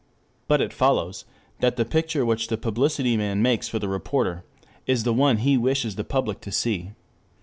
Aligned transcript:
But 0.47 0.61
it 0.61 0.73
follows 0.73 1.25
that 1.59 1.75
the 1.75 1.85
picture 1.85 2.25
which 2.25 2.47
the 2.47 2.57
publicity 2.57 3.15
man 3.17 3.43
makes 3.43 3.67
for 3.67 3.77
the 3.77 3.87
reporter 3.87 4.43
is 4.87 5.03
the 5.03 5.13
one 5.13 5.37
he 5.37 5.57
wishes 5.59 5.93
the 5.95 6.03
public 6.03 6.41
to 6.41 6.51
see. 6.51 6.93